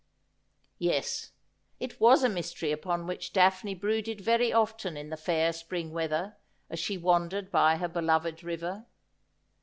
[0.79, 1.29] Yes;
[1.79, 6.37] it was a mystery upon which Daphne brooded very often in the fair spring weather,
[6.71, 8.87] as she wandered by her beloved river.